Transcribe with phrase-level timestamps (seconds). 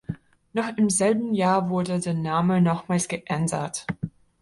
[0.53, 3.85] Noch im selben Jahr wurde der Name nochmals geändert.